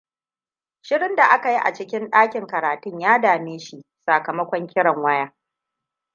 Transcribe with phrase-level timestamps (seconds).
[0.81, 5.33] Shirun da aka yi a cikin dakin karatun ya dame shi sakamakon kiran waya.